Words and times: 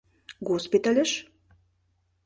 —Госпитальыш?.. 0.47 1.11